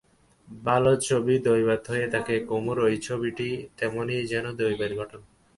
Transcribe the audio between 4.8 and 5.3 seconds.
রচনা।